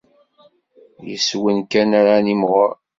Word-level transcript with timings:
Yes-wen 1.09 1.59
kan 1.71 1.89
ara 1.99 2.15
nimɣur. 2.25 2.69